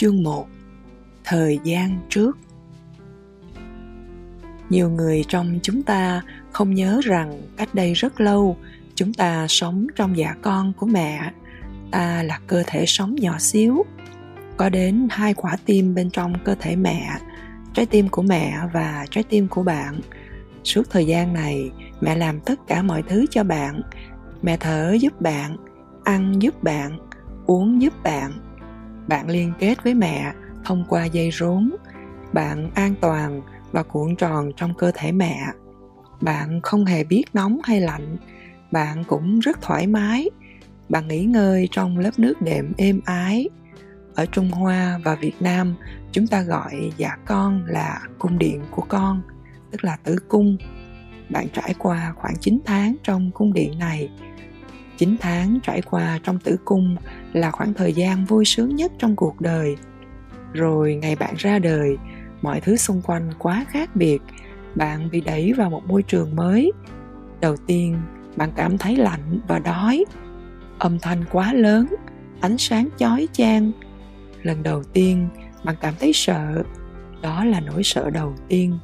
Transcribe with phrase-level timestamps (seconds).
[0.00, 0.48] Chương 1
[1.24, 2.38] Thời gian trước
[4.70, 6.22] Nhiều người trong chúng ta
[6.52, 8.56] không nhớ rằng cách đây rất lâu
[8.94, 11.32] chúng ta sống trong dạ con của mẹ.
[11.90, 13.84] Ta là cơ thể sống nhỏ xíu.
[14.56, 17.10] Có đến hai quả tim bên trong cơ thể mẹ,
[17.74, 20.00] trái tim của mẹ và trái tim của bạn.
[20.64, 21.70] Suốt thời gian này,
[22.00, 23.82] mẹ làm tất cả mọi thứ cho bạn.
[24.42, 25.56] Mẹ thở giúp bạn,
[26.04, 26.98] ăn giúp bạn,
[27.46, 28.32] uống giúp bạn
[29.10, 30.32] bạn liên kết với mẹ
[30.64, 31.70] thông qua dây rốn.
[32.32, 33.42] Bạn an toàn
[33.72, 35.46] và cuộn tròn trong cơ thể mẹ.
[36.20, 38.16] Bạn không hề biết nóng hay lạnh.
[38.70, 40.30] Bạn cũng rất thoải mái.
[40.88, 43.48] Bạn nghỉ ngơi trong lớp nước đệm êm ái.
[44.14, 45.74] Ở trung hoa và việt nam,
[46.12, 49.22] chúng ta gọi dạ con là cung điện của con,
[49.70, 50.56] tức là tử cung.
[51.28, 54.08] Bạn trải qua khoảng 9 tháng trong cung điện này
[55.00, 56.96] 9 tháng trải qua trong tử cung
[57.32, 59.76] là khoảng thời gian vui sướng nhất trong cuộc đời.
[60.52, 61.96] Rồi ngày bạn ra đời,
[62.42, 64.18] mọi thứ xung quanh quá khác biệt,
[64.74, 66.72] bạn bị đẩy vào một môi trường mới.
[67.40, 67.96] Đầu tiên,
[68.36, 70.04] bạn cảm thấy lạnh và đói.
[70.78, 71.86] Âm thanh quá lớn,
[72.40, 73.72] ánh sáng chói chang.
[74.42, 75.28] Lần đầu tiên,
[75.64, 76.62] bạn cảm thấy sợ.
[77.22, 78.78] Đó là nỗi sợ đầu tiên.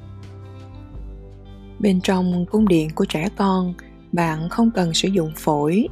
[1.78, 3.74] Bên trong cung điện của trẻ con,
[4.12, 5.88] bạn không cần sử dụng phổi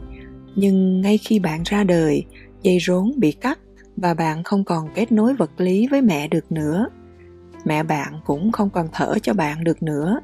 [0.57, 2.25] nhưng ngay khi bạn ra đời,
[2.63, 3.59] dây rốn bị cắt
[3.97, 6.87] và bạn không còn kết nối vật lý với mẹ được nữa.
[7.65, 10.21] Mẹ bạn cũng không còn thở cho bạn được nữa.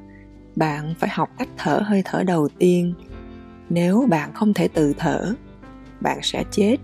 [0.57, 2.95] Bạn phải học cách thở hơi thở đầu tiên.
[3.69, 5.35] Nếu bạn không thể tự thở,
[6.01, 6.77] bạn sẽ chết.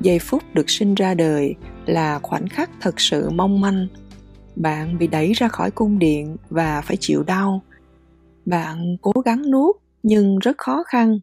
[0.00, 1.54] Giây phút được sinh ra đời
[1.86, 3.86] là khoảnh khắc thật sự mong manh.
[4.56, 7.62] Bạn bị đẩy ra khỏi cung điện và phải chịu đau.
[8.46, 11.18] Bạn cố gắng nuốt nhưng rất khó khăn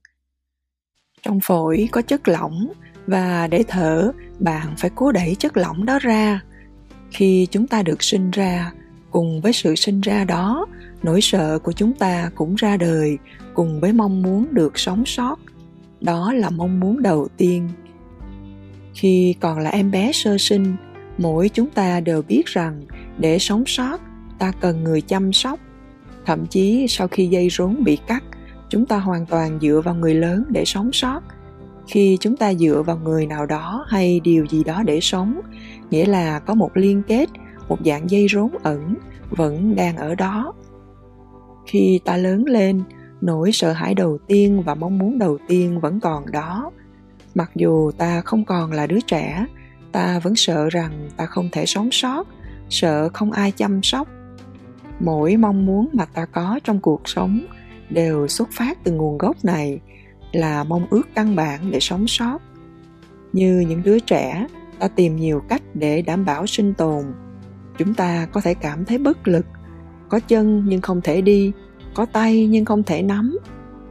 [1.24, 2.72] trong phổi có chất lỏng
[3.08, 6.42] và để thở, bạn phải cố đẩy chất lỏng đó ra.
[7.12, 8.72] Khi chúng ta được sinh ra,
[9.12, 10.66] cùng với sự sinh ra đó,
[11.04, 13.18] nỗi sợ của chúng ta cũng ra đời,
[13.54, 15.40] cùng với mong muốn được sống sót.
[16.02, 17.70] Đó là mong muốn đầu tiên.
[18.94, 20.76] Khi còn là em bé sơ sinh,
[21.18, 22.82] mỗi chúng ta đều biết rằng
[23.18, 24.02] để sống sót,
[24.40, 25.60] ta cần người chăm sóc.
[26.26, 28.24] Thậm chí sau khi dây rốn bị cắt
[28.74, 31.22] chúng ta hoàn toàn dựa vào người lớn để sống sót.
[31.88, 35.42] Khi chúng ta dựa vào người nào đó hay điều gì đó để sống,
[35.90, 37.30] nghĩa là có một liên kết,
[37.70, 38.96] một dạng dây rốn ẩn,
[39.30, 40.54] vẫn đang ở đó.
[41.66, 42.84] Khi ta lớn lên,
[43.22, 46.72] nỗi sợ hãi đầu tiên và mong muốn đầu tiên vẫn còn đó.
[47.36, 49.46] Mặc dù ta không còn là đứa trẻ,
[49.92, 52.28] ta vẫn sợ rằng ta không thể sống sót,
[52.70, 54.08] sợ không ai chăm sóc.
[55.00, 57.46] Mỗi mong muốn mà ta có trong cuộc sống
[57.94, 59.80] đều xuất phát từ nguồn gốc này
[60.32, 62.40] là mong ước căn bản để sống sót.
[63.34, 64.48] Như những đứa trẻ,
[64.80, 67.04] ta tìm nhiều cách để đảm bảo sinh tồn.
[67.78, 69.46] Chúng ta có thể cảm thấy bất lực,
[70.10, 71.52] có chân nhưng không thể đi,
[71.94, 73.38] có tay nhưng không thể nắm.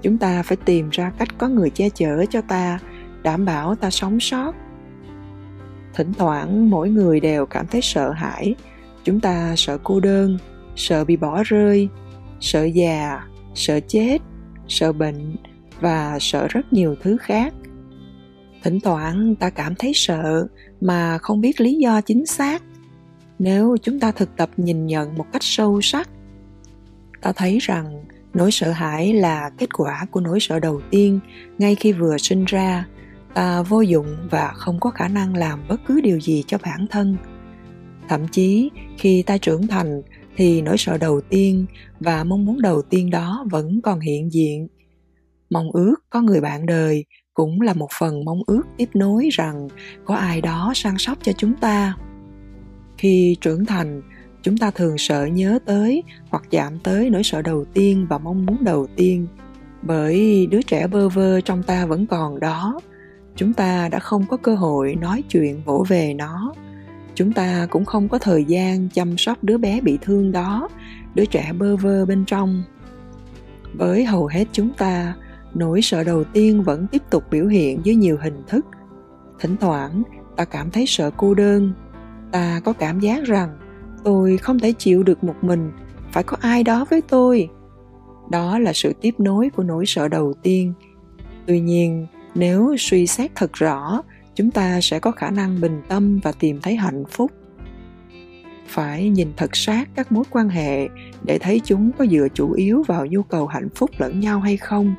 [0.03, 2.79] Chúng ta phải tìm ra cách có người che chở cho ta,
[3.23, 4.55] đảm bảo ta sống sót.
[5.95, 8.55] Thỉnh thoảng, mỗi người đều cảm thấy sợ hãi.
[9.05, 10.39] Chúng ta sợ cô đơn,
[10.77, 11.89] sợ bị bỏ rơi,
[12.41, 13.23] sợ già
[13.55, 14.19] sợ chết,
[14.69, 15.37] sợ bệnh
[15.81, 17.55] và sợ rất nhiều thứ khác.
[18.63, 20.47] Thỉnh thoảng ta cảm thấy sợ
[20.81, 22.63] mà không biết lý do chính xác.
[23.39, 26.09] Nếu chúng ta thực tập nhìn nhận một cách sâu sắc,
[27.23, 28.05] ta thấy rằng
[28.35, 31.21] nỗi sợ hãi là kết quả của nỗi sợ đầu tiên
[31.59, 32.87] ngay khi vừa sinh ra.
[33.35, 36.87] Ta vô dụng và không có khả năng làm bất cứ điều gì cho bản
[36.91, 37.17] thân.
[38.09, 40.03] Thậm chí khi ta trưởng thành
[40.37, 41.67] thì nỗi sợ đầu tiên
[42.01, 44.69] và mong muốn đầu tiên đó vẫn còn hiện diện.
[45.51, 47.05] Mong ước có người bạn đời
[47.35, 49.69] cũng là một phần mong ước tiếp nối rằng
[50.05, 51.97] có ai đó săn sóc cho chúng ta.
[52.99, 54.03] Khi trưởng thành,
[54.43, 58.47] chúng ta thường sợ nhớ tới hoặc chạm tới nỗi sợ đầu tiên và mong
[58.47, 59.27] muốn đầu tiên,
[59.83, 62.81] bởi đứa trẻ bơ vơ trong ta vẫn còn đó.
[63.37, 66.53] Chúng ta đã không có cơ hội nói chuyện vỗ về nó
[67.15, 70.69] chúng ta cũng không có thời gian chăm sóc đứa bé bị thương đó,
[71.15, 72.63] đứa trẻ bơ vơ bên trong.
[73.75, 75.15] Với hầu hết chúng ta,
[75.55, 78.67] nỗi sợ đầu tiên vẫn tiếp tục biểu hiện dưới nhiều hình thức.
[79.41, 80.03] Thỉnh thoảng,
[80.37, 81.73] ta cảm thấy sợ cô đơn.
[82.33, 83.59] Ta có cảm giác rằng,
[84.05, 85.73] tôi không thể chịu được một mình,
[86.13, 87.49] phải có ai đó với tôi.
[88.31, 90.73] Đó là sự tiếp nối của nỗi sợ đầu tiên.
[91.47, 94.03] Tuy nhiên, nếu suy xét thật rõ
[94.35, 97.31] chúng ta sẽ có khả năng bình tâm và tìm thấy hạnh phúc.
[98.67, 100.89] Phải nhìn thật sát các mối quan hệ
[101.25, 104.57] để thấy chúng có dựa chủ yếu vào nhu cầu hạnh phúc lẫn nhau hay
[104.57, 104.95] không.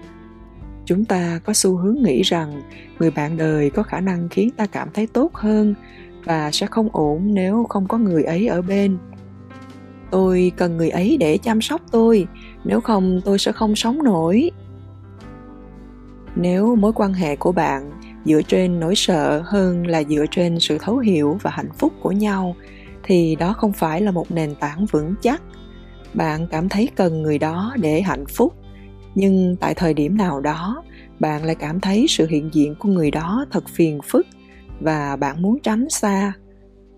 [0.85, 2.61] Chúng ta có xu hướng nghĩ rằng
[2.99, 5.75] người bạn đời có khả năng khiến ta cảm thấy tốt hơn
[6.23, 8.97] và sẽ không ổn nếu không có người ấy ở bên.
[10.11, 12.27] Tôi cần người ấy để chăm sóc tôi,
[12.63, 14.51] nếu không tôi sẽ không sống nổi.
[16.35, 17.91] Nếu mối quan hệ của bạn
[18.25, 22.11] dựa trên nỗi sợ hơn là dựa trên sự thấu hiểu và hạnh phúc của
[22.11, 22.55] nhau,
[23.03, 25.41] thì đó không phải là một nền tảng vững chắc.
[26.13, 28.53] Bạn cảm thấy cần người đó để hạnh phúc,
[29.15, 30.83] nhưng tại thời điểm nào đó,
[31.19, 34.27] bạn lại cảm thấy sự hiện diện của người đó thật phiền phức
[34.79, 36.33] và bạn muốn tránh xa.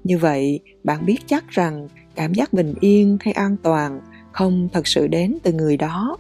[0.04, 4.02] Như vậy, bạn biết chắc rằng cảm giác bình yên hay an toàn
[4.32, 6.18] không thật sự đến từ người đó.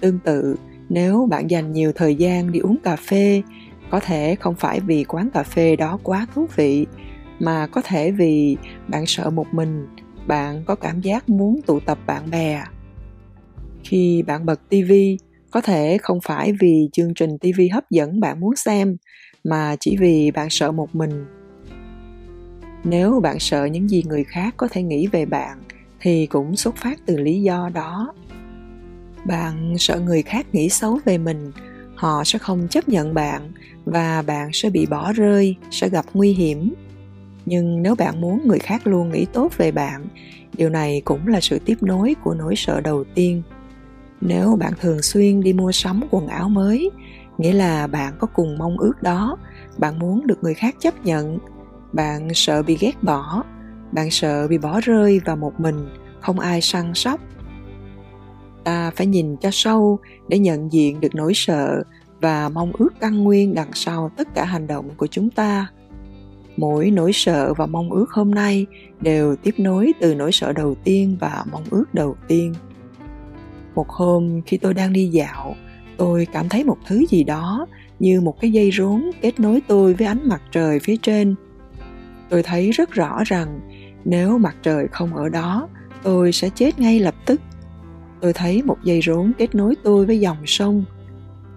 [0.00, 0.56] Tương tự,
[0.88, 3.42] nếu bạn dành nhiều thời gian đi uống cà phê
[3.90, 6.86] có thể không phải vì quán cà phê đó quá thú vị,
[7.40, 8.56] mà có thể vì
[8.88, 9.86] bạn sợ một mình,
[10.26, 12.64] bạn có cảm giác muốn tụ tập bạn bè.
[13.84, 14.92] Khi bạn bật tv
[15.50, 18.96] có thể không phải vì chương trình tv hấp dẫn bạn muốn xem,
[19.44, 21.26] mà chỉ vì bạn sợ một mình.
[22.84, 25.58] Nếu bạn sợ những gì người khác có thể nghĩ về bạn,
[26.00, 28.12] thì cũng xuất phát từ lý do đó.
[29.26, 31.52] Bạn sợ người khác nghĩ xấu về mình
[31.98, 33.52] họ sẽ không chấp nhận bạn
[33.84, 36.74] và bạn sẽ bị bỏ rơi, sẽ gặp nguy hiểm.
[37.46, 40.06] Nhưng nếu bạn muốn người khác luôn nghĩ tốt về bạn,
[40.56, 43.42] điều này cũng là sự tiếp nối của nỗi sợ đầu tiên.
[44.20, 46.90] Nếu bạn thường xuyên đi mua sắm quần áo mới,
[47.38, 49.36] nghĩa là bạn có cùng mong ước đó,
[49.78, 51.38] bạn muốn được người khác chấp nhận,
[51.92, 53.42] bạn sợ bị ghét bỏ,
[53.92, 55.88] bạn sợ bị bỏ rơi và một mình,
[56.20, 57.20] không ai săn sóc
[58.68, 59.98] ta phải nhìn cho sâu
[60.28, 61.82] để nhận diện được nỗi sợ
[62.20, 65.66] và mong ước căn nguyên đằng sau tất cả hành động của chúng ta.
[66.56, 68.66] Mỗi nỗi sợ và mong ước hôm nay
[69.00, 72.54] đều tiếp nối từ nỗi sợ đầu tiên và mong ước đầu tiên.
[73.74, 75.56] Một hôm khi tôi đang đi dạo,
[75.96, 77.66] tôi cảm thấy một thứ gì đó
[77.98, 81.34] như một cái dây rốn kết nối tôi với ánh mặt trời phía trên.
[82.28, 83.60] Tôi thấy rất rõ rằng
[84.04, 85.68] nếu mặt trời không ở đó,
[86.02, 87.40] tôi sẽ chết ngay lập tức
[88.20, 90.84] tôi thấy một dây rốn kết nối tôi với dòng sông.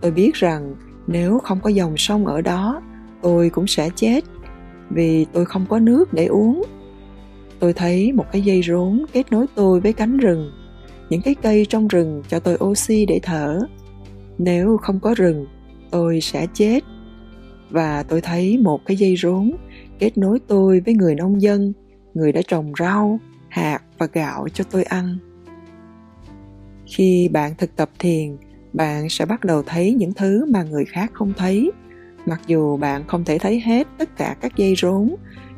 [0.02, 0.76] Tôi biết rằng
[1.08, 2.82] nếu không có dòng sông ở đó,
[3.22, 4.24] tôi cũng sẽ chết
[4.90, 6.64] vì tôi không có nước để uống.
[7.60, 10.52] Tôi thấy một cái dây rốn kết nối tôi với cánh rừng,
[11.10, 13.60] những cái cây trong rừng cho tôi oxy để thở.
[14.38, 15.46] Nếu không có rừng,
[15.92, 16.84] tôi sẽ chết.
[17.70, 19.52] Và tôi thấy một cái dây rốn
[20.00, 21.74] kết nối tôi với người nông dân,
[22.14, 23.20] người đã trồng rau,
[23.50, 25.18] hạt và gạo cho tôi ăn
[26.92, 28.38] khi bạn thực tập thiền
[28.74, 31.72] bạn sẽ bắt đầu thấy những thứ mà người khác không thấy.
[32.26, 35.16] Mặc dù bạn không thể thấy hết tất cả các dây rốn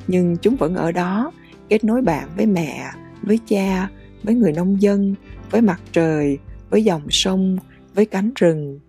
[0.08, 1.32] nhưng chúng vẫn ở đó
[1.70, 2.92] kết nối bạn với mẹ
[3.22, 3.90] với cha
[4.24, 5.16] với người nông dân
[5.52, 6.38] với mặt trời
[6.70, 7.58] với dòng sông
[7.96, 8.80] với cánh rừng.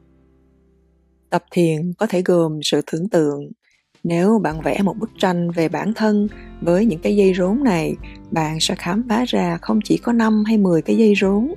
[1.31, 3.51] Tập thiền có thể gồm sự tưởng tượng.
[4.05, 6.29] Nếu bạn vẽ một bức tranh về bản thân
[6.61, 7.95] với những cái dây rốn này,
[8.31, 11.55] bạn sẽ khám phá ra không chỉ có 5 hay 10 cái dây rốn,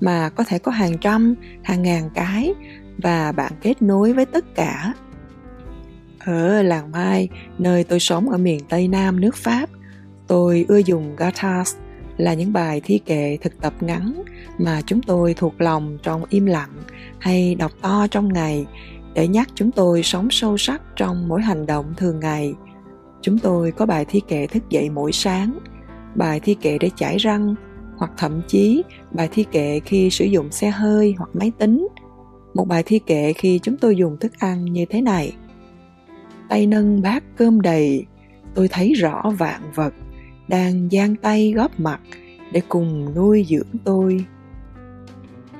[0.00, 2.54] mà có thể có hàng trăm, hàng ngàn cái
[2.98, 4.94] và bạn kết nối với tất cả.
[6.18, 7.28] Ở làng Mai,
[7.58, 9.70] nơi tôi sống ở miền Tây Nam nước Pháp,
[10.26, 11.74] tôi ưa dùng gathas
[12.16, 14.22] là những bài thi kệ thực tập ngắn
[14.58, 16.70] mà chúng tôi thuộc lòng trong im lặng
[17.18, 18.66] hay đọc to trong ngày
[19.14, 22.54] để nhắc chúng tôi sống sâu sắc trong mỗi hành động thường ngày
[23.22, 25.58] chúng tôi có bài thi kệ thức dậy mỗi sáng
[26.14, 27.54] bài thi kệ để chải răng
[27.96, 31.88] hoặc thậm chí bài thi kệ khi sử dụng xe hơi hoặc máy tính.
[32.54, 35.32] Một bài thi kệ khi chúng tôi dùng thức ăn như thế này.
[36.48, 38.06] Tay nâng bát cơm đầy,
[38.54, 39.94] tôi thấy rõ vạn vật
[40.48, 42.00] đang giang tay góp mặt
[42.52, 44.24] để cùng nuôi dưỡng tôi.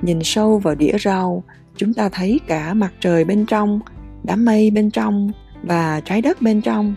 [0.01, 1.43] Nhìn sâu vào đĩa rau,
[1.75, 3.79] chúng ta thấy cả mặt trời bên trong,
[4.23, 5.31] đám mây bên trong
[5.63, 6.95] và trái đất bên trong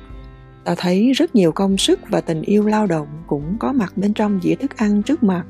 [0.64, 4.14] ta thấy rất nhiều công sức và tình yêu lao động cũng có mặt bên
[4.14, 5.44] trong dĩa thức ăn trước mặt.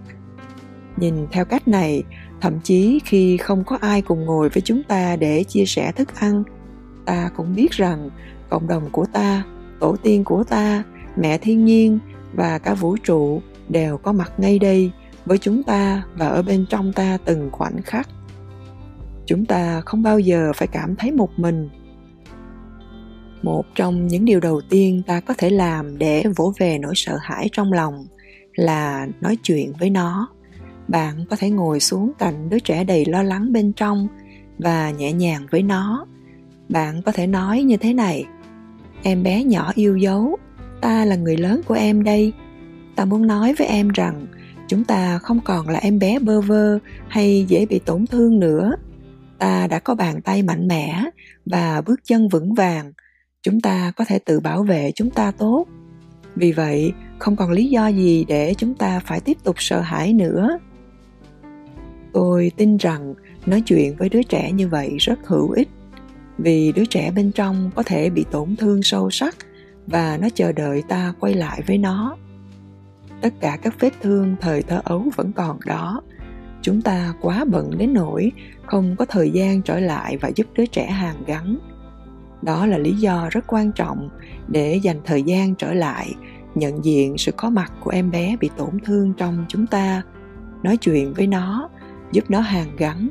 [0.96, 2.02] Nhìn theo cách này,
[2.40, 6.20] thậm chí khi không có ai cùng ngồi với chúng ta để chia sẻ thức
[6.20, 6.42] ăn,
[7.04, 8.10] ta cũng biết rằng
[8.48, 9.42] cộng đồng của ta,
[9.80, 10.82] tổ tiên của ta,
[11.16, 11.98] mẹ thiên nhiên
[12.34, 14.90] và cả vũ trụ đều có mặt ngay đây
[15.26, 18.08] với chúng ta và ở bên trong ta từng khoảnh khắc.
[19.26, 21.68] Chúng ta không bao giờ phải cảm thấy một mình
[23.42, 27.18] một trong những điều đầu tiên ta có thể làm để vỗ về nỗi sợ
[27.20, 28.06] hãi trong lòng
[28.54, 30.28] là nói chuyện với nó.
[30.88, 34.08] Bạn có thể ngồi xuống cạnh đứa trẻ đầy lo lắng bên trong
[34.58, 36.06] và nhẹ nhàng với nó.
[36.68, 38.24] Bạn có thể nói như thế này,
[39.02, 40.36] em bé nhỏ yêu dấu,
[40.80, 42.32] ta là người lớn của em đây.
[42.96, 44.26] Ta muốn nói với em rằng
[44.68, 46.78] chúng ta không còn là em bé bơ vơ
[47.08, 48.72] hay dễ bị tổn thương nữa.
[49.38, 51.04] Ta đã có bàn tay mạnh mẽ
[51.46, 52.92] và bước chân vững vàng
[53.42, 55.66] chúng ta có thể tự bảo vệ chúng ta tốt.
[56.36, 60.12] Vì vậy, không còn lý do gì để chúng ta phải tiếp tục sợ hãi
[60.12, 60.58] nữa.
[62.12, 63.14] Tôi tin rằng
[63.46, 65.68] nói chuyện với đứa trẻ như vậy rất hữu ích,
[66.38, 69.36] vì đứa trẻ bên trong có thể bị tổn thương sâu sắc
[69.86, 72.16] và nó chờ đợi ta quay lại với nó.
[73.20, 76.02] Tất cả các vết thương thời thơ ấu vẫn còn đó.
[76.62, 78.32] Chúng ta quá bận đến nỗi
[78.66, 81.58] không có thời gian trở lại và giúp đứa trẻ hàn gắn
[82.42, 84.08] đó là lý do rất quan trọng
[84.48, 86.14] để dành thời gian trở lại,
[86.54, 90.02] nhận diện sự có mặt của em bé bị tổn thương trong chúng ta.
[90.62, 91.68] Nói chuyện với nó,
[92.12, 93.08] giúp nó hàn gắn.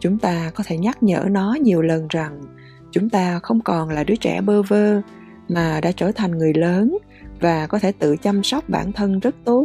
[0.00, 2.42] Chúng ta có thể nhắc nhở nó nhiều lần rằng
[2.90, 5.00] chúng ta không còn là đứa trẻ bơ vơ
[5.48, 6.98] mà đã trở thành người lớn
[7.40, 9.64] và có thể tự chăm sóc bản thân rất tốt.